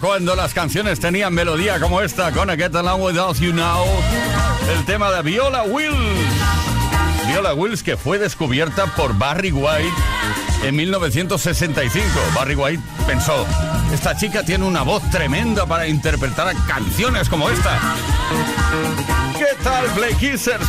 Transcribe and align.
Cuando 0.00 0.34
las 0.34 0.52
canciones 0.52 1.00
tenían 1.00 1.32
melodía 1.32 1.80
como 1.80 2.00
esta, 2.00 2.30
Gonna 2.30 2.56
Get 2.56 2.74
Along 2.74 3.00
Without 3.02 3.38
You 3.38 3.52
Now, 3.52 3.84
el 4.72 4.84
tema 4.84 5.10
de 5.10 5.22
Viola 5.22 5.62
Wills. 5.64 5.96
Viola 7.28 7.54
Wills 7.54 7.82
que 7.82 7.96
fue 7.96 8.18
descubierta 8.18 8.86
por 8.94 9.16
Barry 9.16 9.52
White 9.52 9.94
en 10.64 10.76
1965. 10.76 12.08
Barry 12.34 12.54
White 12.54 12.82
pensó, 13.06 13.46
esta 13.92 14.16
chica 14.16 14.44
tiene 14.44 14.64
una 14.64 14.82
voz 14.82 15.02
tremenda 15.10 15.66
para 15.66 15.86
interpretar 15.86 16.54
canciones 16.66 17.28
como 17.28 17.48
esta. 17.48 17.78
¿Qué 19.38 19.62
tal, 19.62 19.86
Play? 19.94 20.16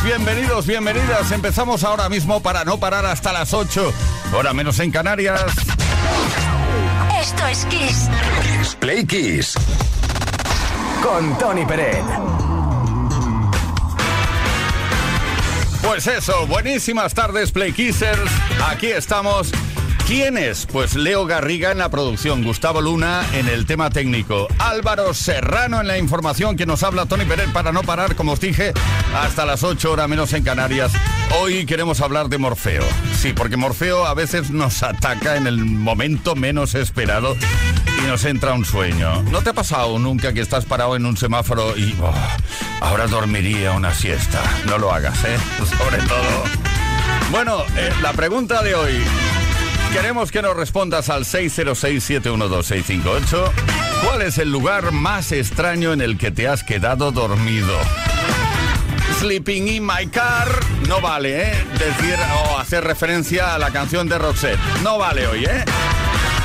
Bienvenidos, 0.04 0.66
bienvenidas. 0.66 1.32
Empezamos 1.32 1.84
ahora 1.84 2.08
mismo 2.08 2.40
para 2.40 2.64
no 2.64 2.78
parar 2.78 3.06
hasta 3.06 3.32
las 3.32 3.52
8, 3.52 3.92
hora 4.32 4.52
menos 4.52 4.78
en 4.80 4.90
Canarias. 4.90 5.42
Esto 7.20 7.46
es 7.46 7.64
Kiss. 7.66 8.08
Play 8.80 9.04
Kiss. 9.04 9.54
Con 11.02 11.36
Tony 11.38 11.64
Peret. 11.64 12.04
Pues 15.82 16.06
eso, 16.06 16.46
buenísimas 16.46 17.14
tardes, 17.14 17.50
Play 17.50 17.72
Kissers. 17.72 18.30
Aquí 18.68 18.88
estamos. 18.88 19.52
¿Quién 20.08 20.38
es? 20.38 20.64
Pues 20.64 20.94
Leo 20.94 21.26
Garriga 21.26 21.70
en 21.70 21.76
la 21.76 21.90
producción, 21.90 22.42
Gustavo 22.42 22.80
Luna 22.80 23.26
en 23.34 23.46
el 23.46 23.66
tema 23.66 23.90
técnico, 23.90 24.48
Álvaro 24.58 25.12
Serrano 25.12 25.82
en 25.82 25.86
la 25.86 25.98
información 25.98 26.56
que 26.56 26.64
nos 26.64 26.82
habla 26.82 27.04
Tony 27.04 27.26
Pérez 27.26 27.50
para 27.52 27.72
no 27.72 27.82
parar, 27.82 28.16
como 28.16 28.32
os 28.32 28.40
dije, 28.40 28.72
hasta 29.14 29.44
las 29.44 29.62
8 29.62 29.92
horas 29.92 30.08
menos 30.08 30.32
en 30.32 30.44
Canarias. 30.44 30.92
Hoy 31.38 31.66
queremos 31.66 32.00
hablar 32.00 32.30
de 32.30 32.38
Morfeo. 32.38 32.84
Sí, 33.18 33.34
porque 33.34 33.58
Morfeo 33.58 34.06
a 34.06 34.14
veces 34.14 34.50
nos 34.50 34.82
ataca 34.82 35.36
en 35.36 35.46
el 35.46 35.62
momento 35.62 36.34
menos 36.34 36.74
esperado 36.74 37.36
y 38.02 38.06
nos 38.06 38.24
entra 38.24 38.54
un 38.54 38.64
sueño. 38.64 39.22
¿No 39.24 39.42
te 39.42 39.50
ha 39.50 39.54
pasado 39.54 39.98
nunca 39.98 40.32
que 40.32 40.40
estás 40.40 40.64
parado 40.64 40.96
en 40.96 41.04
un 41.04 41.18
semáforo 41.18 41.76
y 41.76 41.94
oh, 42.00 42.14
ahora 42.80 43.08
dormiría 43.08 43.72
una 43.72 43.92
siesta? 43.92 44.40
No 44.64 44.78
lo 44.78 44.90
hagas, 44.90 45.22
¿eh? 45.24 45.36
Sobre 45.58 45.98
todo. 45.98 46.44
Bueno, 47.30 47.62
eh, 47.76 47.92
la 48.00 48.14
pregunta 48.14 48.62
de 48.62 48.74
hoy. 48.74 49.04
Queremos 49.92 50.30
que 50.30 50.42
nos 50.42 50.56
respondas 50.56 51.08
al 51.08 51.24
606-712-658. 51.24 53.50
¿Cuál 54.04 54.22
es 54.22 54.38
el 54.38 54.50
lugar 54.50 54.92
más 54.92 55.32
extraño 55.32 55.92
en 55.92 56.00
el 56.00 56.16
que 56.18 56.30
te 56.30 56.46
has 56.46 56.62
quedado 56.62 57.10
dormido? 57.10 57.74
Sleeping 59.18 59.66
in 59.68 59.84
my 59.84 60.06
car 60.06 60.48
no 60.86 61.00
vale, 61.00 61.42
¿eh? 61.42 61.52
Decir 61.72 62.14
o 62.36 62.58
hacer 62.58 62.84
referencia 62.84 63.54
a 63.54 63.58
la 63.58 63.70
canción 63.70 64.08
de 64.08 64.18
Roxette. 64.18 64.60
No 64.84 64.98
vale 64.98 65.26
hoy, 65.26 65.46
¿eh? 65.46 65.64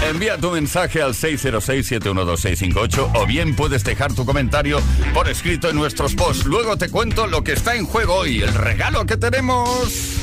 Envía 0.10 0.38
tu 0.38 0.52
mensaje 0.52 1.02
al 1.02 1.14
606-712-658 1.14 3.12
o 3.14 3.26
bien 3.26 3.56
puedes 3.56 3.84
dejar 3.84 4.14
tu 4.14 4.26
comentario 4.26 4.82
por 5.14 5.30
escrito 5.30 5.70
en 5.70 5.76
nuestros 5.76 6.16
posts. 6.16 6.46
Luego 6.46 6.78
te 6.78 6.90
cuento 6.90 7.28
lo 7.28 7.44
que 7.44 7.52
está 7.54 7.76
en 7.76 7.86
juego 7.86 8.16
hoy, 8.16 8.42
el 8.42 8.54
regalo 8.54 9.06
que 9.06 9.18
tenemos. 9.18 10.23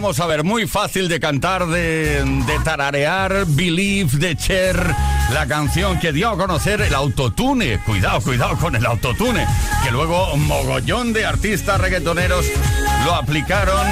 Vamos 0.00 0.20
a 0.20 0.26
ver, 0.26 0.44
muy 0.44 0.68
fácil 0.68 1.08
de 1.08 1.18
cantar, 1.18 1.66
de, 1.66 2.22
de 2.22 2.58
tararear, 2.62 3.46
Believe 3.48 4.16
de 4.18 4.36
Cher, 4.36 4.76
la 5.32 5.44
canción 5.48 5.98
que 5.98 6.12
dio 6.12 6.28
a 6.28 6.36
conocer 6.36 6.80
el 6.82 6.94
autotune. 6.94 7.80
Cuidado, 7.80 8.20
cuidado 8.20 8.56
con 8.58 8.76
el 8.76 8.86
autotune, 8.86 9.44
que 9.82 9.90
luego 9.90 10.34
un 10.34 10.46
mogollón 10.46 11.12
de 11.12 11.26
artistas 11.26 11.80
reggaetoneros 11.80 12.46
lo 13.04 13.14
aplicaron 13.16 13.84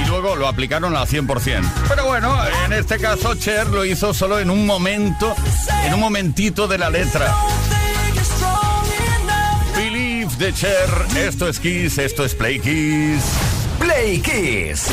y 0.00 0.06
luego 0.06 0.36
lo 0.36 0.46
aplicaron 0.46 0.94
al 0.94 1.08
100%. 1.08 1.68
Pero 1.88 2.06
bueno, 2.06 2.38
en 2.64 2.72
este 2.72 3.00
caso 3.00 3.34
Cher 3.34 3.66
lo 3.66 3.84
hizo 3.84 4.14
solo 4.14 4.38
en 4.38 4.50
un 4.50 4.64
momento, 4.64 5.34
en 5.84 5.92
un 5.92 5.98
momentito 5.98 6.68
de 6.68 6.78
la 6.78 6.88
letra. 6.88 7.34
Believe 9.74 10.36
de 10.38 10.54
Cher, 10.54 10.88
esto 11.16 11.48
es 11.48 11.58
Kiss, 11.58 11.98
esto 11.98 12.24
es 12.24 12.36
Play 12.36 12.60
Kiss. 12.60 13.24
Play 13.80 14.20
Kiss. 14.20 14.92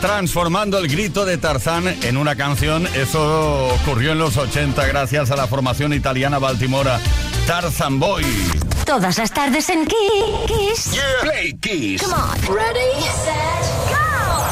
Transformando 0.00 0.78
el 0.78 0.88
grito 0.88 1.24
de 1.24 1.38
Tarzán 1.38 1.86
en 2.02 2.16
una 2.16 2.36
canción. 2.36 2.86
Eso 2.94 3.68
ocurrió 3.74 4.12
en 4.12 4.18
los 4.18 4.36
80 4.36 4.86
gracias 4.86 5.30
a 5.30 5.36
la 5.36 5.46
formación 5.46 5.92
italiana 5.92 6.38
Baltimora 6.38 7.00
Tarzan 7.46 7.98
Boy. 7.98 8.24
Todas 8.84 9.18
las 9.18 9.32
tardes 9.32 9.68
en 9.68 9.86
Kiss. 9.86 10.98
Play 11.22 11.52
Kiss. 11.58 12.02
Come 12.02 12.14
on. 12.14 12.56
Ready, 12.56 13.02
set, 13.24 13.34
go. 13.88 14.44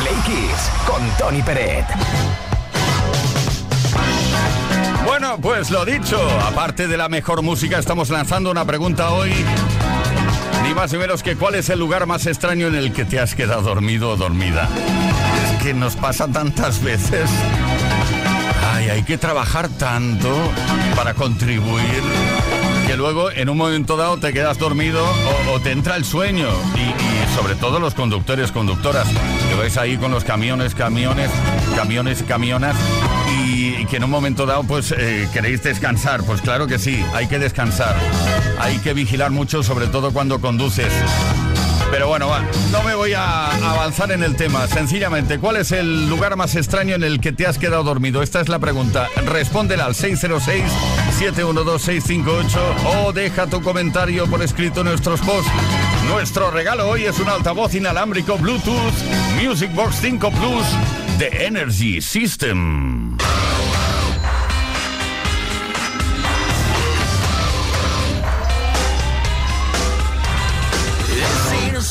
Play 0.00 0.16
Kiss 0.26 0.70
con 0.86 1.08
Tony 1.18 1.42
Peret. 1.42 1.86
Bueno, 5.04 5.38
pues 5.40 5.70
lo 5.70 5.84
dicho, 5.84 6.20
aparte 6.40 6.88
de 6.88 6.96
la 6.96 7.08
mejor 7.08 7.42
música, 7.42 7.78
estamos 7.78 8.10
lanzando 8.10 8.50
una 8.50 8.64
pregunta 8.64 9.10
hoy 9.10 9.32
ni 10.62 10.74
más 10.74 10.92
ni 10.92 10.98
menos 10.98 11.22
que 11.22 11.36
cuál 11.36 11.54
es 11.54 11.68
el 11.68 11.78
lugar 11.78 12.06
más 12.06 12.26
extraño 12.26 12.66
en 12.68 12.74
el 12.74 12.92
que 12.92 13.04
te 13.04 13.18
has 13.20 13.34
quedado 13.34 13.62
dormido 13.62 14.10
o 14.10 14.16
dormida. 14.16 14.68
Es 15.44 15.62
que 15.62 15.74
nos 15.74 15.96
pasa 15.96 16.28
tantas 16.28 16.82
veces. 16.82 17.30
Ay, 18.72 18.88
hay 18.90 19.02
que 19.02 19.18
trabajar 19.18 19.68
tanto 19.68 20.34
para 20.94 21.14
contribuir 21.14 22.02
que 22.90 22.96
luego 22.96 23.30
en 23.30 23.48
un 23.48 23.56
momento 23.56 23.96
dado 23.96 24.16
te 24.16 24.32
quedas 24.32 24.58
dormido 24.58 25.00
o, 25.48 25.60
te 25.60 25.70
entra 25.70 25.94
el 25.94 26.04
sueño. 26.04 26.48
Y, 26.74 27.36
sobre 27.36 27.54
todo 27.54 27.78
los 27.78 27.94
conductores, 27.94 28.50
conductoras, 28.50 29.06
que 29.48 29.54
vais 29.54 29.76
ahí 29.76 29.96
con 29.96 30.10
los 30.10 30.24
camiones, 30.24 30.74
camiones, 30.74 31.30
camiones 31.76 32.20
y 32.20 32.24
camionas 32.24 32.74
y, 33.44 33.86
que 33.86 33.98
en 33.98 34.04
un 34.04 34.10
momento 34.10 34.44
dado 34.44 34.64
pues 34.64 34.90
eh, 34.90 35.28
queréis 35.32 35.62
descansar. 35.62 36.24
Pues 36.24 36.40
claro 36.42 36.66
que 36.66 36.80
sí, 36.80 37.00
hay 37.14 37.28
que 37.28 37.38
descansar. 37.38 37.94
Hay 38.58 38.78
que 38.78 38.92
vigilar 38.92 39.30
mucho, 39.30 39.62
sobre 39.62 39.86
todo 39.86 40.12
cuando 40.12 40.40
conduces. 40.40 40.92
Pero 41.90 42.08
bueno, 42.08 42.28
no 42.70 42.82
me 42.82 42.94
voy 42.94 43.14
a 43.14 43.46
avanzar 43.70 44.12
en 44.12 44.22
el 44.22 44.36
tema. 44.36 44.68
Sencillamente, 44.68 45.38
¿cuál 45.38 45.56
es 45.56 45.72
el 45.72 46.06
lugar 46.08 46.36
más 46.36 46.54
extraño 46.54 46.94
en 46.94 47.02
el 47.02 47.20
que 47.20 47.32
te 47.32 47.46
has 47.46 47.58
quedado 47.58 47.82
dormido? 47.82 48.22
Esta 48.22 48.40
es 48.40 48.48
la 48.48 48.60
pregunta. 48.60 49.08
Respóndela 49.26 49.84
al 49.86 49.94
606-712-658 49.94 52.58
o 52.96 53.12
deja 53.12 53.48
tu 53.48 53.60
comentario 53.62 54.26
por 54.26 54.42
escrito 54.42 54.80
en 54.80 54.86
nuestros 54.86 55.20
posts. 55.20 55.52
Nuestro 56.08 56.50
regalo 56.50 56.88
hoy 56.88 57.04
es 57.04 57.18
un 57.18 57.28
altavoz 57.28 57.74
inalámbrico 57.74 58.38
Bluetooth 58.38 58.94
Music 59.42 59.74
Box 59.74 59.96
5 60.00 60.30
Plus 60.30 60.64
de 61.18 61.46
Energy 61.46 62.00
System. 62.00 63.19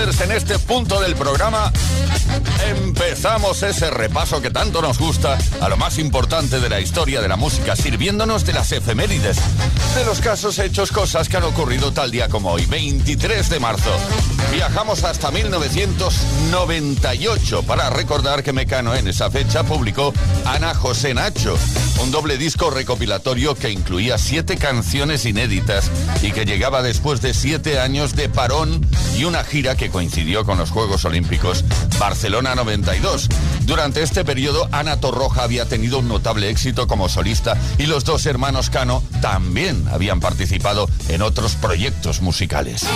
en 0.00 0.32
este 0.32 0.58
punto 0.58 0.98
del 0.98 1.14
programa 1.14 1.70
empezamos 2.70 3.62
ese 3.62 3.90
repaso 3.90 4.40
que 4.40 4.50
tanto 4.50 4.80
nos 4.80 4.98
gusta 4.98 5.36
a 5.60 5.68
lo 5.68 5.76
más 5.76 5.98
importante 5.98 6.58
de 6.58 6.70
la 6.70 6.80
historia 6.80 7.20
de 7.20 7.28
la 7.28 7.36
música, 7.36 7.76
sirviéndonos 7.76 8.46
de 8.46 8.54
las 8.54 8.72
efemérides, 8.72 9.36
de 9.94 10.06
los 10.06 10.20
casos 10.20 10.58
hechos, 10.58 10.90
cosas 10.90 11.28
que 11.28 11.36
han 11.36 11.42
ocurrido 11.42 11.92
tal 11.92 12.10
día 12.10 12.30
como 12.30 12.50
hoy, 12.50 12.64
23 12.64 13.50
de 13.50 13.60
marzo. 13.60 13.94
Viajamos 14.50 15.04
hasta 15.04 15.30
1998 15.30 17.62
para 17.64 17.90
recordar 17.90 18.42
que 18.42 18.54
Mecano 18.54 18.94
en 18.94 19.06
esa 19.06 19.30
fecha 19.30 19.64
publicó 19.64 20.14
Ana 20.46 20.74
José 20.74 21.12
Nacho, 21.12 21.58
un 22.02 22.10
doble 22.10 22.38
disco 22.38 22.70
recopilatorio 22.70 23.54
que 23.54 23.70
incluía 23.70 24.18
siete 24.18 24.56
canciones 24.56 25.26
inéditas 25.26 25.90
y 26.22 26.32
que 26.32 26.44
llegaba 26.44 26.82
después 26.82 27.20
de 27.20 27.34
siete 27.34 27.78
años 27.78 28.16
de 28.16 28.28
parón 28.28 28.86
y 29.16 29.24
una 29.24 29.44
gira 29.44 29.76
que 29.76 29.90
coincidió 29.90 30.44
con 30.44 30.58
los 30.58 30.70
Juegos 30.70 31.04
Olímpicos 31.04 31.64
Barcelona 31.98 32.54
92. 32.54 33.28
Durante 33.62 34.02
este 34.02 34.24
periodo, 34.24 34.68
Ana 34.72 35.00
Torroja 35.00 35.42
había 35.42 35.66
tenido 35.66 35.98
un 35.98 36.08
notable 36.08 36.48
éxito 36.48 36.86
como 36.86 37.08
solista 37.08 37.56
y 37.78 37.86
los 37.86 38.04
dos 38.04 38.24
hermanos 38.26 38.70
Cano 38.70 39.02
también 39.20 39.86
habían 39.92 40.20
participado 40.20 40.88
en 41.08 41.22
otros 41.22 41.54
proyectos 41.56 42.22
musicales. 42.22 42.86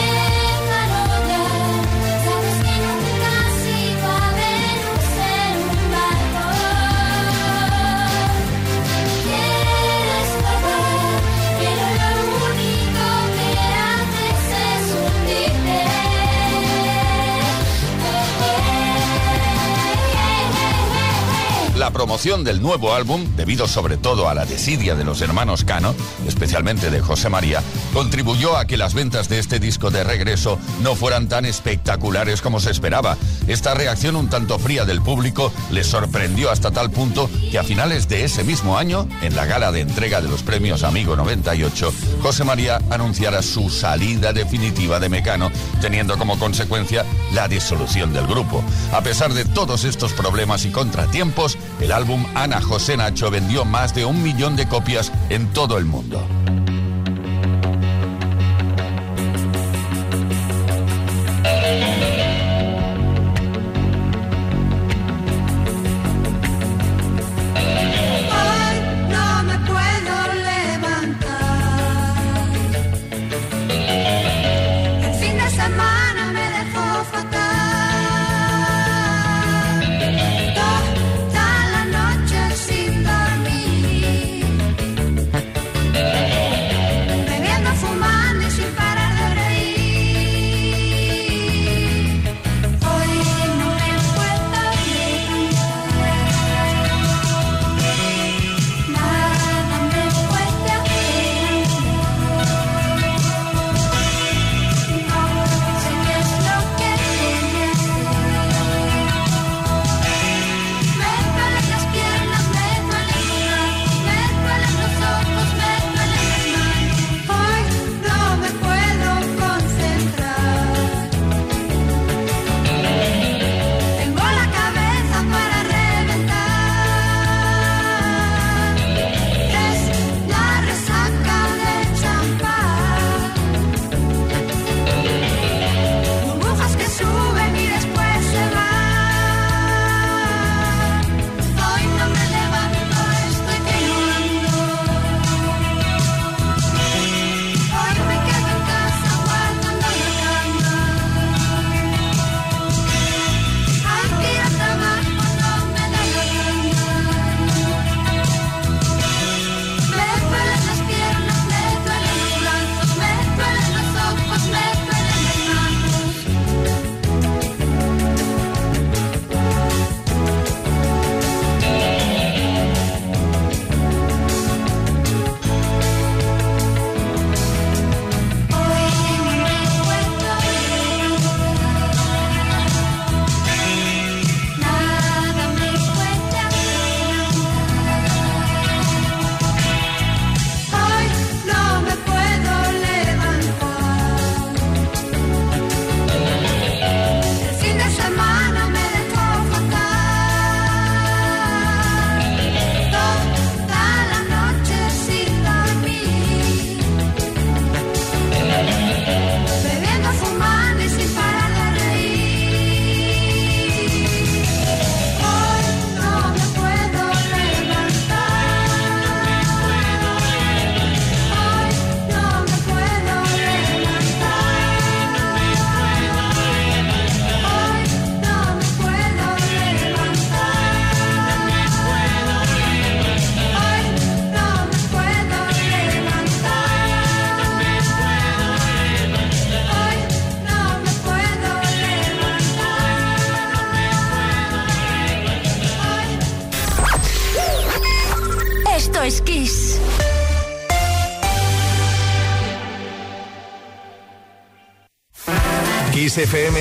Promoción 22.15 22.45
del 22.45 22.63
nuevo 22.63 22.95
álbum, 22.95 23.27
debido 23.35 23.67
sobre 23.67 23.97
todo 23.97 24.29
a 24.29 24.35
la 24.35 24.45
desidia 24.45 24.95
de 24.95 25.03
los 25.03 25.21
hermanos 25.21 25.65
Cano, 25.65 25.97
especialmente 26.29 26.89
de 26.89 27.01
José 27.01 27.29
María, 27.29 27.61
contribuyó 27.93 28.57
a 28.57 28.67
que 28.67 28.77
las 28.77 28.95
ventas 28.95 29.29
de 29.29 29.41
este 29.41 29.59
disco 29.59 29.91
de 29.91 30.05
regreso 30.05 30.61
no 30.81 30.95
fueran 30.95 31.29
tan 31.29 31.45
espectaculares 31.45 32.41
como 32.41 32.61
se 32.61 32.71
esperaba. 32.71 33.17
Esta 33.49 33.75
reacción 33.75 34.15
un 34.15 34.29
tanto 34.29 34.61
fría 34.61 34.85
del 34.85 35.03
público 35.03 35.53
les 35.73 35.89
sorprendió 35.89 36.53
hasta 36.53 36.71
tal 36.71 36.93
punto 36.93 37.29
que 37.51 37.59
a 37.59 37.65
finales 37.65 38.07
de 38.07 38.23
ese 38.23 38.45
mismo 38.45 38.79
año, 38.79 39.09
en 39.21 39.35
la 39.35 39.45
gala 39.45 39.73
de 39.73 39.81
entrega 39.81 40.21
de 40.21 40.29
los 40.29 40.45
premios 40.45 40.85
Amigo 40.85 41.17
98, 41.17 41.93
José 42.23 42.45
María 42.45 42.81
anunciara 42.91 43.43
su 43.43 43.71
salida 43.71 44.33
definitiva 44.33 45.01
de 45.01 45.09
Mecano, 45.09 45.51
teniendo 45.81 46.17
como 46.17 46.39
consecuencia 46.39 47.05
la 47.33 47.49
disolución 47.49 48.13
del 48.13 48.29
grupo. 48.29 48.63
A 48.93 49.01
pesar 49.01 49.35
de 49.35 49.45
todos 49.45 49.83
estos 49.83 50.13
problemas 50.13 50.65
y 50.65 50.71
contratiempos, 50.71 51.59
el 51.81 51.91
álbum 51.91 52.04
Ana 52.35 52.61
José 52.61 52.97
Nacho 52.99 53.31
vendió 53.31 53.65
más 53.65 53.95
de 53.95 54.05
un 54.05 54.23
millón 54.23 54.57
de 54.57 54.69
copias 54.69 55.11
en 55.31 55.47
todo 55.53 55.79
el 55.79 55.87
mundo. 55.87 56.21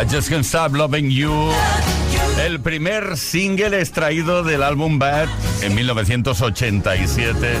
I 0.00 0.06
Just 0.08 0.30
Can't 0.30 0.46
Stop 0.46 0.74
Loving 0.74 1.10
You. 1.10 1.30
El 2.42 2.58
primer 2.60 3.18
single 3.18 3.78
extraído 3.78 4.42
del 4.42 4.62
álbum 4.62 4.98
Bad 4.98 5.28
en 5.60 5.74
1987. 5.74 7.58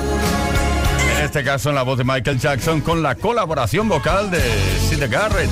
En 1.16 1.24
este 1.24 1.44
caso 1.44 1.68
en 1.68 1.74
la 1.74 1.82
voz 1.82 1.98
de 1.98 2.04
Michael 2.04 2.38
Jackson 2.38 2.80
con 2.80 3.02
la 3.02 3.14
colaboración 3.14 3.90
vocal 3.90 4.30
de 4.30 4.40
Sid 4.88 5.04
Garrett. 5.10 5.50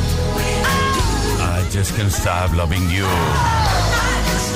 I 1.38 1.76
Just 1.76 1.94
Can't 1.94 2.10
Stop 2.10 2.54
Loving 2.54 2.88
You. 2.88 3.04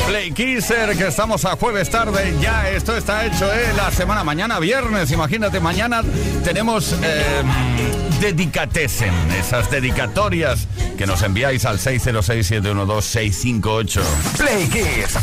Play 0.09 0.33
Kisser, 0.33 0.97
que 0.97 1.09
estamos 1.09 1.45
a 1.45 1.55
jueves 1.57 1.91
tarde, 1.91 2.35
ya 2.41 2.71
esto 2.71 2.97
está 2.97 3.27
hecho, 3.27 3.45
¿eh? 3.53 3.75
La 3.77 3.91
semana, 3.91 4.25
mañana 4.25 4.59
viernes, 4.59 5.11
imagínate, 5.11 5.61
mañana 5.61 6.03
tenemos... 6.43 6.95
Eh, 7.03 8.12
dedicatesen, 8.23 9.13
esas 9.33 9.69
dedicatorias 9.69 10.69
que 10.97 11.07
nos 11.07 11.23
enviáis 11.23 11.65
al 11.65 11.81
606-712-658. 11.81 14.01
Play 14.39 14.69
Kiss. 14.69 15.19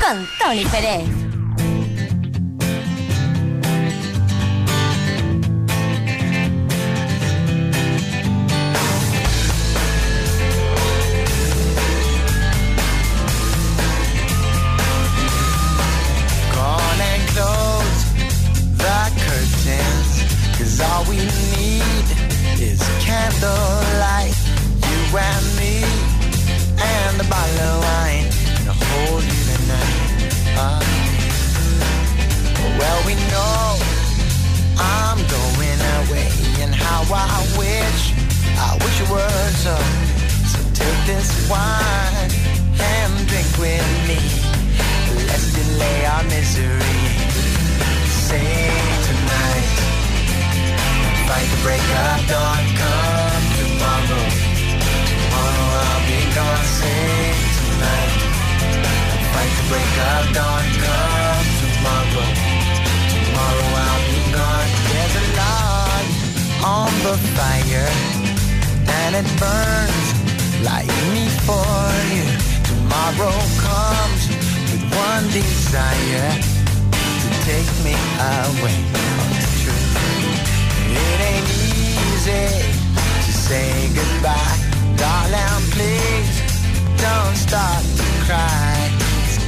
Con 0.00 0.28
Tony 0.40 0.64
Pérez. 0.66 1.33
And 25.34 25.56
me 25.56 25.82
and 26.80 27.20
a 27.20 27.24
bottle 27.28 27.60
of 27.60 27.84
wine 27.84 28.26
and 28.56 28.68
a 28.68 28.72
hold 28.72 29.22
you 29.22 29.40
tonight. 29.50 30.24
Ah. 30.56 30.80
Well, 32.78 33.00
we 33.06 33.14
know 33.32 33.78
I'm 34.78 35.20
going 35.36 35.80
away, 36.00 36.28
and 36.62 36.74
how 36.74 37.02
I 37.12 37.40
wish, 37.58 38.00
I 38.58 38.70
wish 38.82 38.96
it 39.00 39.08
were 39.10 39.50
so. 39.64 39.76
So 40.52 40.58
take 40.74 41.00
this 41.06 41.30
wine 41.48 42.30
and 42.80 43.12
drink 43.28 43.50
with 43.58 43.88
me. 44.08 44.20
Let's 45.28 45.52
delay 45.52 46.06
our 46.06 46.24
misery. 46.24 46.98
Sing 48.26 48.84
tonight. 49.08 49.68
Fight 51.28 51.48
the 51.52 51.60
break 51.62 51.86
of 52.04 52.28
dawn. 52.28 52.64
Come 52.78 53.33
tomorrow. 53.94 54.26
Tomorrow 55.08 55.68
I'll 55.84 56.02
be 56.06 56.20
gone. 56.34 56.64
Sing 56.64 57.38
tonight. 57.58 58.12
Fight 59.32 59.52
the 59.58 59.64
break 59.70 59.94
of 60.10 60.24
dawn. 60.34 60.64
Come 60.82 61.48
tomorrow. 61.62 62.28
Tomorrow 63.12 63.68
I'll 63.84 64.02
be 64.10 64.20
gone. 64.34 64.68
There's 64.90 65.14
a 65.14 65.26
log 65.38 66.04
on 66.64 66.92
the 67.06 67.14
fire, 67.36 67.90
and 68.98 69.12
it 69.20 69.28
burns 69.38 70.08
like 70.64 70.90
me 71.12 71.24
for 71.46 71.78
you. 72.14 72.26
Tomorrow 72.70 73.36
comes 73.62 74.22
with 74.70 74.84
one 75.06 75.24
desire 75.30 76.30
to 77.22 77.28
take 77.46 77.70
me 77.84 77.94
away. 78.18 78.76
Oh, 78.94 79.38
it's 79.38 79.54
true. 79.62 79.86
It 80.94 81.18
ain't 81.30 81.48
easy 81.50 82.72
to 82.72 82.73
say 83.44 83.92
goodbye, 83.92 84.56
darling. 84.96 85.64
Please 85.76 86.32
don't 86.96 87.36
start 87.36 87.84
to 87.98 88.06
cry. 88.24 88.72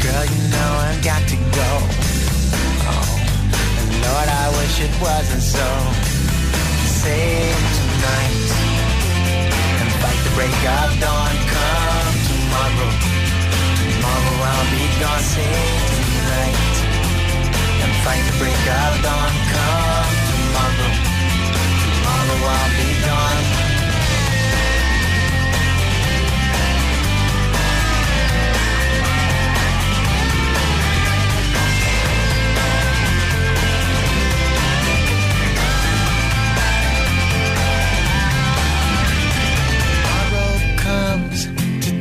girl, 0.04 0.24
you 0.32 0.40
know 0.52 0.70
I've 0.88 1.02
got 1.02 1.22
to 1.32 1.36
go. 1.60 1.70
Oh, 2.92 3.08
and 3.80 3.90
Lord, 4.04 4.28
I 4.42 4.46
wish 4.58 4.76
it 4.86 4.94
wasn't 5.00 5.40
so. 5.40 5.68
Save 7.00 7.64
tonight 7.78 8.48
and 9.80 9.88
fight 10.02 10.20
the 10.26 10.32
break 10.36 10.60
of 10.76 10.90
dawn. 11.00 11.34
Come 11.52 12.16
tomorrow. 12.28 12.92
Tomorrow 13.80 14.36
I'll 14.52 14.68
be 14.76 14.84
gone. 15.00 15.24
Save 15.34 15.84
tonight 15.96 16.76
and 17.82 17.92
fight 18.04 18.24
the 18.28 18.36
break 18.42 18.62
of 18.80 18.92
dawn. 19.06 19.32
Come 19.52 20.14
tomorrow. 20.28 20.92
Tomorrow 21.80 22.38
I'll 22.56 22.72
be 22.76 22.90
gone. 23.08 23.55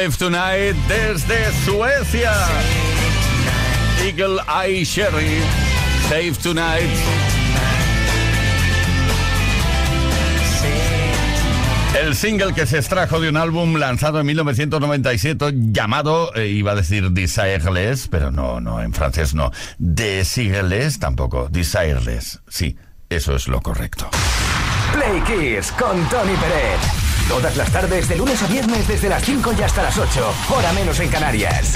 Save 0.00 0.16
Tonight 0.16 0.76
desde 0.88 1.52
Suecia. 1.62 2.32
Eagle 4.02 4.40
Eye 4.48 4.82
Sherry. 4.82 5.42
Save 6.08 6.32
Tonight. 6.42 6.88
El 12.00 12.14
single 12.14 12.54
que 12.54 12.64
se 12.64 12.78
extrajo 12.78 13.20
de 13.20 13.28
un 13.28 13.36
álbum 13.36 13.76
lanzado 13.76 14.20
en 14.20 14.26
1997 14.26 15.52
llamado, 15.70 16.34
eh, 16.34 16.46
iba 16.46 16.72
a 16.72 16.76
decir 16.76 17.10
Desireless, 17.10 18.08
pero 18.08 18.30
no, 18.30 18.58
no, 18.58 18.80
en 18.80 18.94
francés 18.94 19.34
no. 19.34 19.50
Desireless 19.76 20.98
tampoco, 20.98 21.50
Desireless. 21.50 22.40
Sí, 22.48 22.78
eso 23.10 23.36
es 23.36 23.48
lo 23.48 23.60
correcto. 23.60 24.08
Play 24.94 25.20
Kiss 25.26 25.70
con 25.72 26.02
Tony 26.08 26.36
Pérez. 26.36 26.99
Todas 27.30 27.56
las 27.56 27.70
tardes, 27.70 28.08
de 28.08 28.16
lunes 28.16 28.42
a 28.42 28.48
viernes, 28.48 28.88
desde 28.88 29.08
las 29.08 29.22
5 29.22 29.52
y 29.56 29.62
hasta 29.62 29.84
las 29.84 29.96
8. 29.96 30.34
Hora 30.50 30.72
menos 30.72 30.98
en 30.98 31.08
Canarias. 31.08 31.74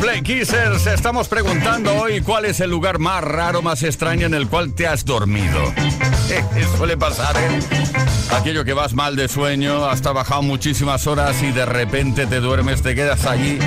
Play 0.00 0.22
Kissers, 0.22 0.86
estamos 0.86 1.26
preguntando 1.26 1.96
hoy 1.96 2.20
cuál 2.20 2.44
es 2.44 2.60
el 2.60 2.70
lugar 2.70 3.00
más 3.00 3.24
raro, 3.24 3.60
más 3.60 3.82
extraño 3.82 4.26
en 4.26 4.34
el 4.34 4.46
cual 4.46 4.72
te 4.72 4.86
has 4.86 5.04
dormido. 5.04 5.74
Suele 6.76 6.96
pasar, 6.96 7.36
¿eh? 7.36 7.58
Aquello 8.30 8.64
que 8.64 8.72
vas 8.72 8.94
mal 8.94 9.16
de 9.16 9.26
sueño, 9.26 9.84
has 9.84 10.00
trabajado 10.00 10.42
muchísimas 10.42 11.08
horas 11.08 11.42
y 11.42 11.50
de 11.50 11.66
repente 11.66 12.28
te 12.28 12.38
duermes, 12.38 12.82
te 12.82 12.94
quedas 12.94 13.26
allí. 13.26 13.58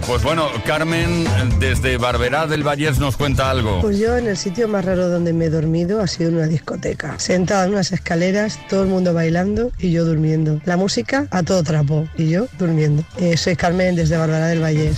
Eh, 0.00 0.04
pues 0.06 0.22
bueno, 0.22 0.48
Carmen, 0.64 1.26
desde 1.58 1.96
Barberá 1.96 2.46
del 2.46 2.62
Vallés 2.62 2.98
nos 2.98 3.16
cuenta 3.16 3.50
algo. 3.50 3.80
Pues 3.80 3.98
yo 3.98 4.16
en 4.16 4.28
el 4.28 4.36
sitio 4.36 4.68
más 4.68 4.84
raro 4.84 5.08
donde 5.08 5.32
me 5.32 5.46
he 5.46 5.50
dormido 5.50 6.00
ha 6.00 6.06
sido 6.06 6.30
en 6.30 6.36
una 6.36 6.46
discoteca. 6.46 7.18
Sentada 7.18 7.64
en 7.64 7.72
unas 7.72 7.92
escaleras, 7.92 8.58
todo 8.68 8.82
el 8.82 8.88
mundo 8.88 9.14
bailando 9.14 9.72
y 9.78 9.92
yo 9.92 10.04
durmiendo. 10.04 10.60
La 10.64 10.76
música 10.76 11.26
a 11.30 11.42
todo 11.42 11.62
trapo 11.62 12.08
y 12.16 12.28
yo 12.28 12.46
durmiendo. 12.58 13.04
Eh, 13.18 13.36
soy 13.36 13.56
Carmen 13.56 13.96
desde 13.96 14.16
Barberá 14.16 14.46
del 14.46 14.60
Vallés. 14.60 14.96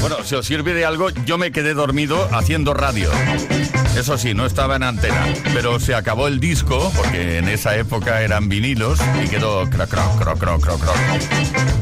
Bueno, 0.00 0.16
si 0.24 0.34
os 0.34 0.46
sirve 0.46 0.74
de 0.74 0.84
algo, 0.84 1.10
yo 1.10 1.38
me 1.38 1.52
quedé 1.52 1.74
dormido 1.74 2.28
haciendo 2.32 2.74
radio. 2.74 3.10
Eso 3.96 4.16
sí, 4.16 4.32
no 4.32 4.46
estaba 4.46 4.76
en 4.76 4.84
antena, 4.84 5.22
pero 5.52 5.78
se 5.78 5.94
acabó 5.94 6.26
el 6.26 6.40
disco, 6.40 6.90
porque 6.96 7.36
en 7.38 7.48
esa 7.48 7.76
época 7.76 8.22
eran 8.22 8.48
vinilos, 8.48 8.98
y 9.22 9.28
quedó 9.28 9.68
croc, 9.68 9.90
croc, 9.90 10.18
croc, 10.18 10.38
croc, 10.38 10.60
croc, 10.62 10.80
croc. 10.80 10.96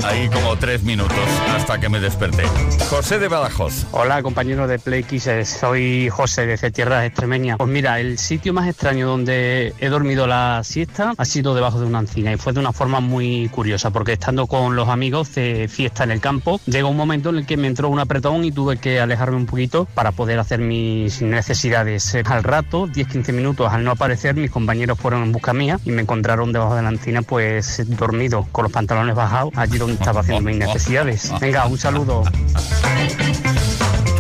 Ahí 0.05 0.29
como 0.29 0.57
tres 0.57 0.83
minutos 0.83 1.17
hasta 1.55 1.79
que 1.79 1.89
me 1.89 2.01
desperté. 2.01 2.43
José 2.89 3.19
de 3.19 3.29
Badajoz. 3.29 3.87
Hola 3.93 4.23
compañeros 4.23 4.69
de 4.69 4.79
Play 4.79 5.05
Kisses, 5.05 5.49
soy 5.49 6.09
José 6.09 6.47
de 6.47 6.71
Tierras 6.71 7.05
Extremeñas. 7.05 7.59
Pues 7.59 7.71
mira, 7.71 8.01
el 8.01 8.19
sitio 8.19 8.53
más 8.53 8.67
extraño 8.67 9.07
donde 9.07 9.75
he 9.79 9.89
dormido 9.89 10.27
la 10.27 10.63
siesta 10.65 11.13
ha 11.17 11.25
sido 11.25 11.55
debajo 11.55 11.79
de 11.79 11.87
una 11.87 12.01
encina 12.01 12.33
y 12.33 12.37
fue 12.39 12.53
de 12.53 12.61
una 12.61 12.73
forma 12.73 13.01
muy 13.01 13.49
curiosa 13.51 13.91
porque 13.91 14.15
estando 14.15 14.47
con 14.47 14.75
los 14.75 14.89
amigos 14.89 15.35
de 15.35 15.69
fiesta 15.69 16.03
en 16.03 16.11
el 16.11 16.21
campo, 16.21 16.61
llegó 16.67 16.89
un 16.89 16.97
momento 16.97 17.29
en 17.29 17.37
el 17.37 17.47
que 17.47 17.57
me 17.57 17.69
entró 17.69 17.89
un 17.89 18.01
apretón 18.01 18.45
y 18.45 18.53
tuve 18.53 18.79
que 18.79 19.01
alejarme 19.01 19.37
un 19.37 19.47
poquito 19.47 19.87
para 19.95 20.13
poder 20.13 20.39
hacer 20.39 20.61
mis 20.61 21.23
necesidades 21.23 22.00
Pues 22.01 22.15
eh, 22.15 22.23
al 22.25 22.43
rato, 22.43 22.87
10-15 22.87 23.35
minutos, 23.35 23.71
al 23.71 23.85
no 23.85 23.91
aparecer, 23.91 24.35
mis 24.35 24.51
compañeros 24.51 24.99
fueron 24.99 25.23
en 25.23 25.33
busca 25.33 25.53
mía 25.53 25.79
y 25.85 25.91
me 25.91 26.01
encontraron 26.01 26.51
debajo 26.51 26.75
de 26.75 26.81
la 26.81 26.89
encina, 26.89 27.21
pues 27.21 27.83
dormido, 27.95 28.49
con 28.53 28.63
los 28.63 28.73
pantalones 28.73 29.15
bajados, 29.15 29.53
allí 29.55 29.77
donde 29.77 29.97
estaba 29.97 30.21
haciendo 30.21 30.49
mis 30.49 30.57
necesidades. 30.57 31.31
Venga, 31.43 31.67
un 31.67 31.77
saludo. 31.77 32.25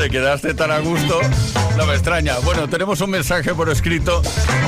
Te 0.00 0.08
quedaste 0.08 0.54
tan 0.54 0.70
a 0.70 0.78
gusto. 0.78 1.20
No 1.76 1.84
me 1.84 1.92
extraña. 1.92 2.38
Bueno, 2.38 2.70
tenemos 2.70 3.02
un 3.02 3.10
mensaje 3.10 3.54
por 3.54 3.68
escrito 3.68 4.22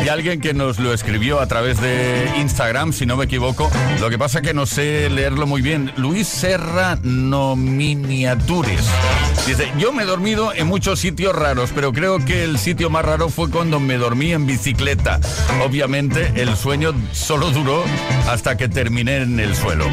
de 0.04 0.10
alguien 0.10 0.42
que 0.42 0.52
nos 0.52 0.78
lo 0.78 0.92
escribió 0.92 1.40
a 1.40 1.46
través 1.46 1.80
de 1.80 2.30
Instagram, 2.36 2.92
si 2.92 3.06
no 3.06 3.16
me 3.16 3.24
equivoco. 3.24 3.70
Lo 3.98 4.10
que 4.10 4.18
pasa 4.18 4.42
que 4.42 4.52
no 4.52 4.66
sé 4.66 5.08
leerlo 5.08 5.46
muy 5.46 5.62
bien. 5.62 5.90
Luis 5.96 6.28
Serra 6.28 6.98
no 7.02 7.56
miniatures. 7.56 8.84
Dice, 9.46 9.72
yo 9.78 9.90
me 9.90 10.02
he 10.02 10.06
dormido 10.06 10.52
en 10.52 10.66
muchos 10.66 11.00
sitios 11.00 11.34
raros, 11.34 11.70
pero 11.74 11.94
creo 11.94 12.22
que 12.22 12.44
el 12.44 12.58
sitio 12.58 12.90
más 12.90 13.02
raro 13.02 13.30
fue 13.30 13.48
cuando 13.48 13.80
me 13.80 13.96
dormí 13.96 14.32
en 14.32 14.46
bicicleta. 14.46 15.18
Obviamente 15.64 16.30
el 16.36 16.54
sueño 16.58 16.92
solo 17.12 17.52
duró 17.52 17.82
hasta 18.28 18.58
que 18.58 18.68
terminé 18.68 19.22
en 19.22 19.40
el 19.40 19.56
suelo. 19.56 19.86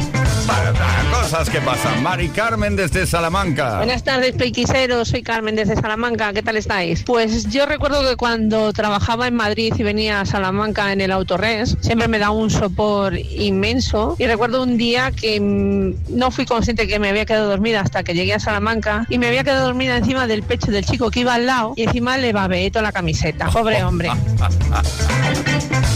Cosas 1.12 1.50
que 1.50 1.60
pasan. 1.60 2.02
Mari 2.02 2.28
Carmen 2.30 2.76
desde 2.76 3.06
Salamanca. 3.06 3.76
Buenas 3.76 4.02
tardes, 4.02 4.34
Peiquiseros. 4.34 5.08
Soy 5.08 5.22
Carmen 5.22 5.54
desde 5.54 5.76
Salamanca. 5.76 6.32
¿Qué 6.32 6.42
tal 6.42 6.56
estáis? 6.56 7.02
Pues 7.04 7.48
yo 7.50 7.66
recuerdo 7.66 8.08
que 8.08 8.16
cuando 8.16 8.72
trabajaba 8.72 9.28
en 9.28 9.34
Madrid 9.34 9.72
y 9.76 9.82
venía 9.82 10.20
a 10.20 10.26
Salamanca 10.26 10.92
en 10.92 11.00
el 11.00 11.12
Autorres, 11.12 11.76
siempre 11.80 12.08
me 12.08 12.18
da 12.18 12.30
un 12.30 12.50
sopor 12.50 13.16
inmenso. 13.16 14.16
Y 14.18 14.26
recuerdo 14.26 14.62
un 14.62 14.76
día 14.76 15.12
que 15.12 15.40
mm, 15.40 16.16
no 16.16 16.30
fui 16.30 16.46
consciente 16.46 16.86
que 16.88 16.98
me 16.98 17.10
había 17.10 17.26
quedado 17.26 17.48
dormida 17.48 17.80
hasta 17.80 18.02
que 18.02 18.14
llegué 18.14 18.34
a 18.34 18.40
Salamanca 18.40 19.06
y 19.08 19.18
me 19.18 19.28
había 19.28 19.44
quedado 19.44 19.66
dormida 19.66 19.96
encima 19.96 20.26
del 20.26 20.42
pecho 20.42 20.70
del 20.70 20.84
chico 20.84 21.10
que 21.10 21.20
iba 21.20 21.34
al 21.34 21.46
lado 21.46 21.74
y 21.76 21.82
encima 21.84 22.18
le 22.18 22.32
babeé 22.32 22.70
toda 22.70 22.82
la 22.82 22.92
camiseta. 22.92 23.50
Pobre 23.50 23.84
hombre. 23.84 24.10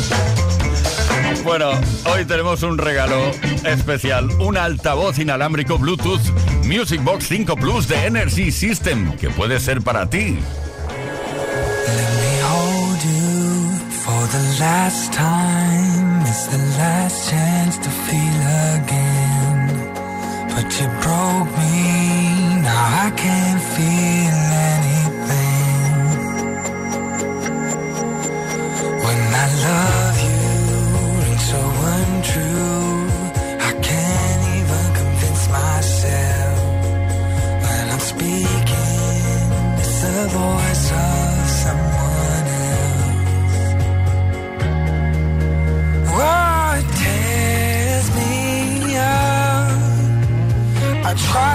Bueno, 1.45 1.73
hoy 2.11 2.25
tenemos 2.25 2.63
un 2.63 2.79
regalo 2.79 3.31
especial, 3.67 4.31
un 4.41 4.57
altavoz 4.57 5.19
inalámbrico 5.19 5.77
Bluetooth 5.79 6.23
Music 6.65 7.05
Box 7.05 7.27
5 7.29 7.57
Plus 7.57 7.87
de 7.87 8.07
Energy 8.07 8.51
System, 8.51 9.15
que 9.19 9.29
puede 9.29 9.61
ser 9.61 9.83
para 9.83 10.09
ti. 10.09 10.39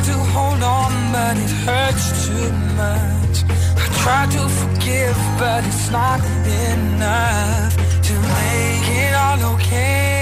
Try 0.02 0.14
to 0.14 0.20
hold 0.32 0.64
on, 0.64 1.12
but 1.12 1.38
it 1.38 1.52
hurts 1.66 2.28
too 2.28 2.52
much. 2.82 3.44
I 3.78 3.86
try 4.04 4.26
to 4.36 4.50
forgive, 4.50 5.18
but 5.38 5.66
it's 5.66 5.90
not 5.90 6.20
enough 6.70 7.76
to 8.08 8.14
make 8.14 8.88
it 9.04 9.14
all 9.14 9.56
okay. 9.56 10.19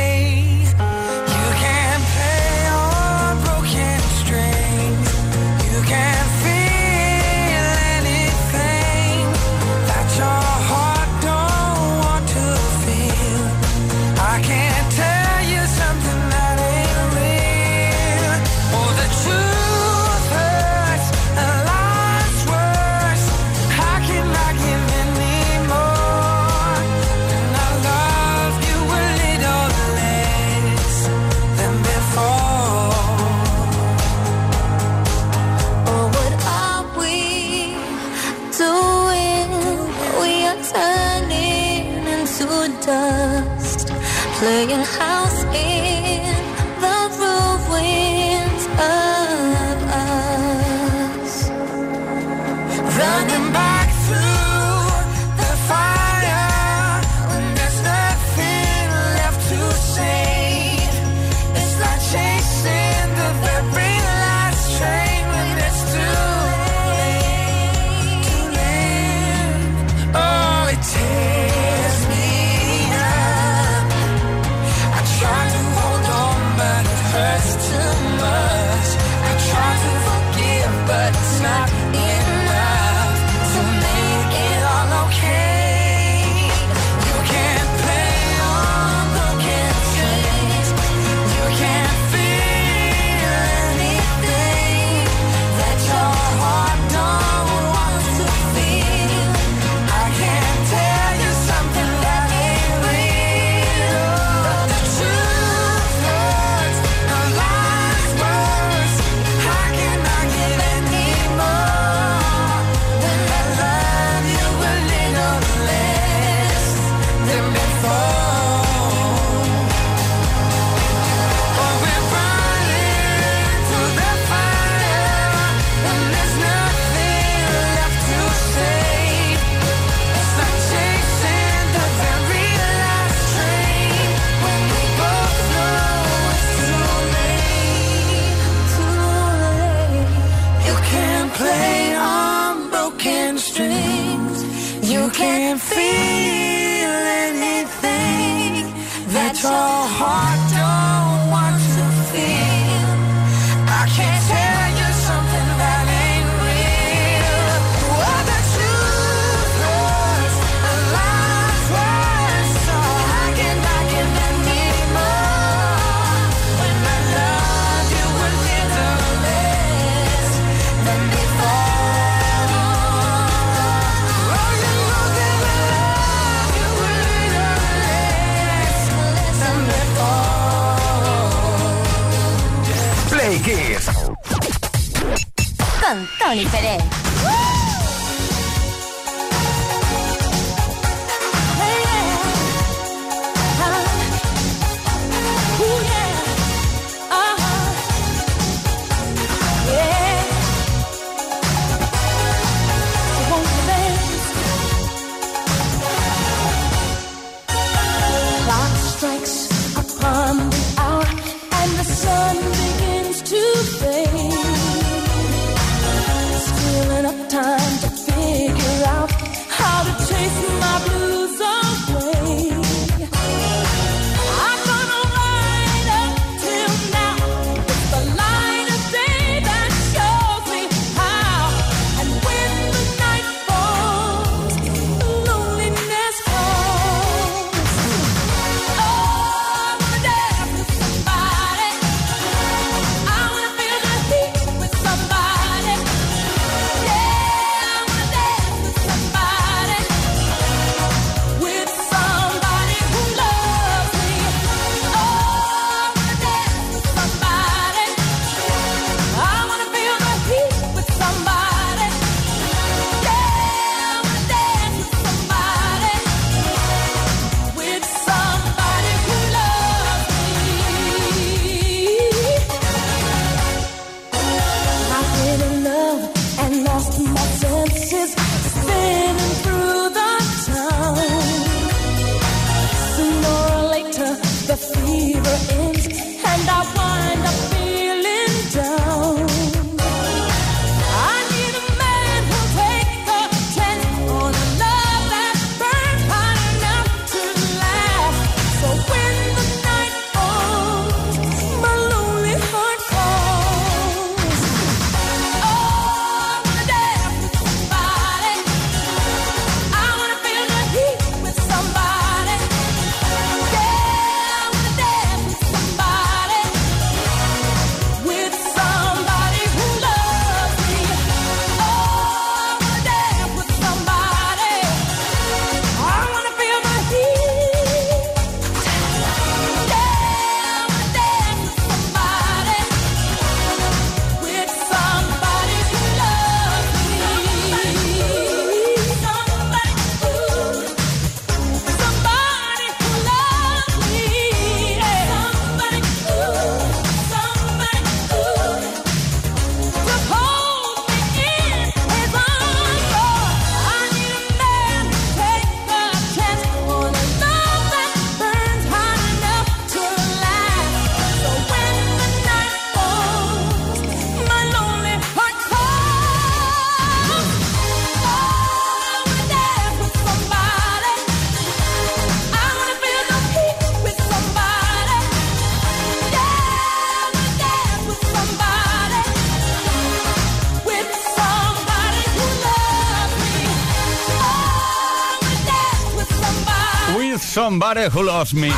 Somebody 387.47 387.87
Who 387.87 388.03
Loves 388.03 388.33
Me. 388.33 388.51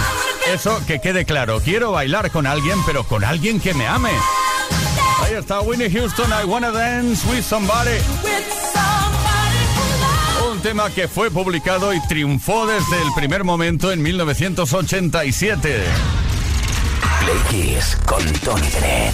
Eso 0.52 0.82
que 0.88 1.00
quede 1.00 1.24
claro. 1.24 1.62
Quiero 1.64 1.92
bailar 1.92 2.32
con 2.32 2.48
alguien, 2.48 2.80
pero 2.88 3.04
con 3.04 3.24
alguien 3.24 3.60
que 3.60 3.76
me 3.76 3.86
ame. 3.86 4.10
Ahí 5.22 5.36
está 5.36 5.62
Winnie 5.62 5.92
Houston, 5.92 6.28
I 6.32 6.44
Wanna 6.44 6.72
Dance 6.72 7.24
With 7.30 7.44
Somebody. 7.44 8.00
Un 10.52 10.60
tema 10.62 10.90
que 10.90 11.08
fue 11.08 11.30
publicado 11.30 11.94
y 11.94 12.02
triunfó 12.08 12.66
desde 12.66 13.00
el 13.00 13.14
primer 13.16 13.44
momento 13.44 13.92
en 13.92 14.02
1987. 14.02 15.84
Play 17.20 17.38
Kiss 17.52 17.96
con 18.08 18.26
Tony 18.40 18.70
Dredd. 18.70 19.14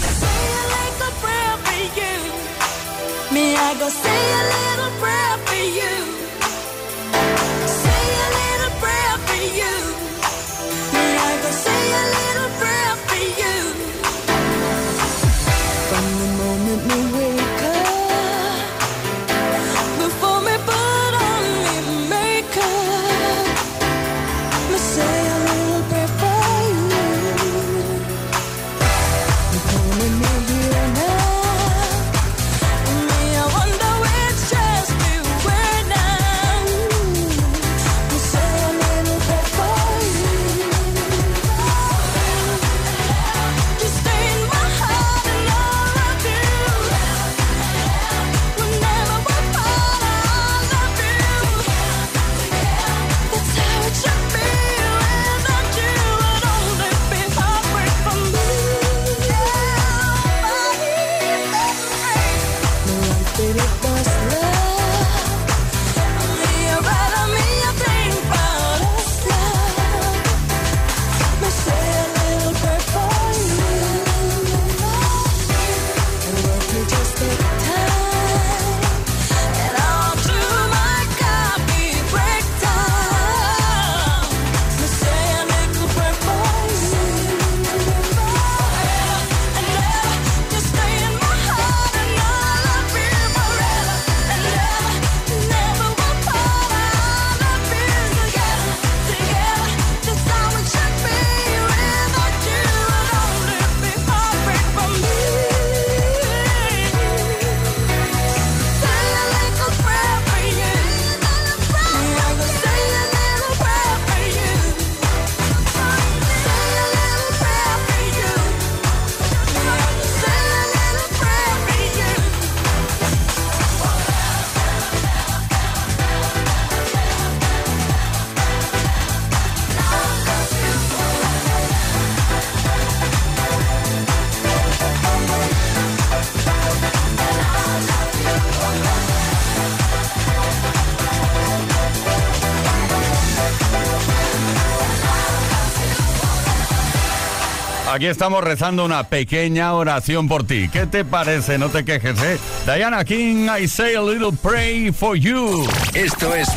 aquí 147.95 148.07
estamos 148.07 148.43
rezando 148.43 148.83
una 148.83 149.03
pequeña 149.03 149.73
oración 149.73 150.27
por 150.27 150.45
ti. 150.45 150.67
¿Qué 150.67 150.85
te 150.85 151.05
parece? 151.05 151.57
No 151.57 151.69
te 151.69 151.85
quejes, 151.85 152.21
¿eh? 152.21 152.37
Diana 152.65 153.05
King, 153.05 153.47
I 153.47 153.67
say 153.67 153.95
a 153.95 154.01
little 154.01 154.33
pray 154.33 154.91
for 154.91 155.15
you. 155.15 155.65
Esto 155.93 156.35
es 156.35 156.49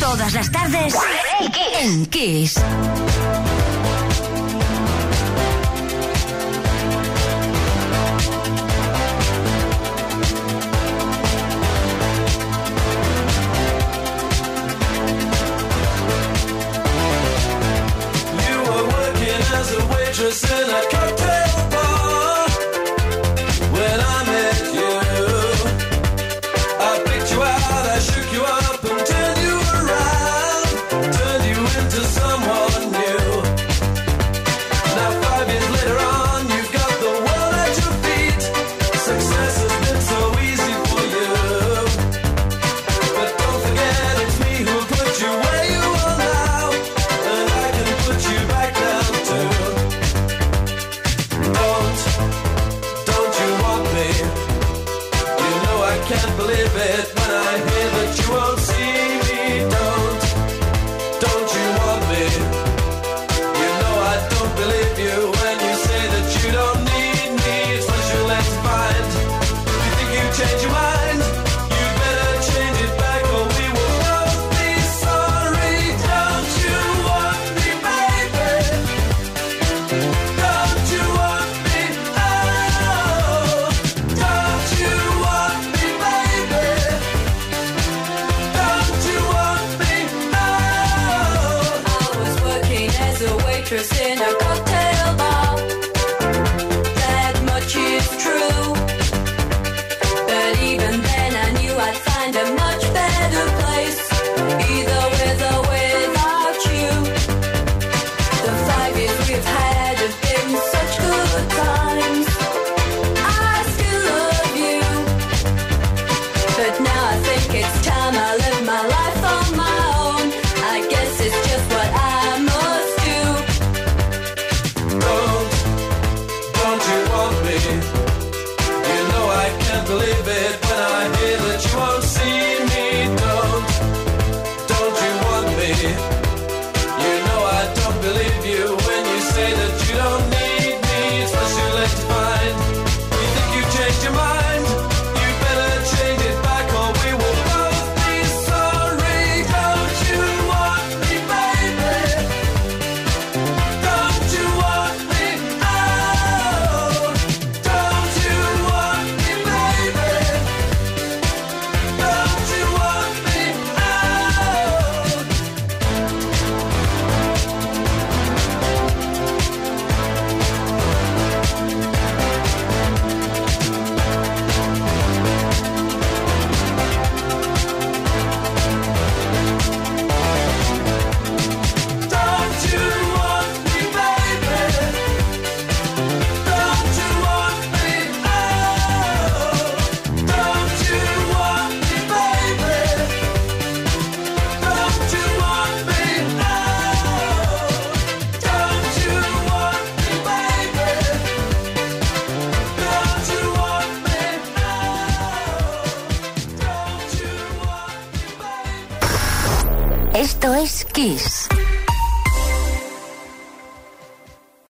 Todas 0.00 0.32
las 0.32 0.50
tardes 0.50 0.94
en 1.82 2.06
Kiss. 2.06 2.58